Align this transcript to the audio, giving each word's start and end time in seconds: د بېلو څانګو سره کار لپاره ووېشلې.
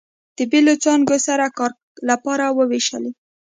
د 0.37 0.39
بېلو 0.51 0.73
څانګو 0.83 1.17
سره 1.27 1.45
کار 1.57 1.71
لپاره 2.09 2.45
ووېشلې. 2.57 3.11